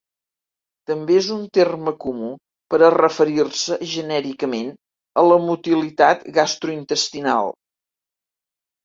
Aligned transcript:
També 0.91 1.15
és 1.17 1.25
un 1.33 1.41
terme 1.57 1.91
comú 2.05 2.29
per 2.73 2.79
a 2.85 2.89
referir-se 2.95 3.77
genèricament 3.91 4.71
a 5.23 5.27
la 5.27 5.37
motilitat 5.45 6.25
gastrointestinal. 6.39 7.53